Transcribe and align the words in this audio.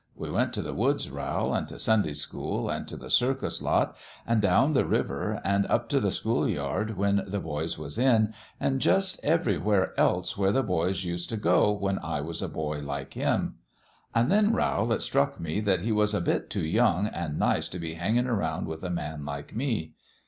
We 0.15 0.31
went 0.31 0.51
t' 0.55 0.61
the 0.61 0.73
woods, 0.73 1.11
Rowl, 1.11 1.55
an' 1.55 1.67
t' 1.67 1.77
Sunday 1.77 2.13
school, 2.15 2.71
an' 2.71 2.87
t' 2.87 2.95
the 2.95 3.11
circus 3.11 3.61
lot, 3.61 3.95
an' 4.25 4.39
down 4.39 4.73
the 4.73 4.83
river, 4.83 5.39
an' 5.43 5.67
up 5.67 5.89
t' 5.89 5.99
the 5.99 6.09
school 6.09 6.47
yard 6.49 6.97
when 6.97 7.21
the 7.27 7.39
boys 7.39 7.77
was 7.77 7.99
in, 7.99 8.33
an' 8.59 8.79
jus' 8.79 9.19
everywhere 9.21 9.93
else 9.99 10.35
where 10.35 10.51
the 10.51 10.63
tjpys 10.63 11.05
used 11.05 11.29
t' 11.29 11.35
go 11.37 11.71
when 11.71 11.99
I 11.99 12.19
was 12.19 12.41
a 12.41 12.49
boy 12.49 12.79
like 12.79 13.13
him. 13.13 13.59
An' 14.15 14.29
then, 14.29 14.53
Rowl, 14.53 14.91
it 14.91 15.03
struck 15.03 15.39
me 15.39 15.59
that 15.59 15.81
he 15.81 15.91
was 15.91 16.15
a 16.15 16.19
bit 16.21 16.49
too 16.49 16.65
young 16.65 17.05
an' 17.05 17.37
nice 17.37 17.69
t' 17.69 17.77
be 17.77 17.93
hangin' 17.93 18.25
around 18.25 18.65
with 18.65 18.83
a 18.83 18.89
man 18.89 19.23
like 19.23 19.55
me. 19.55 19.93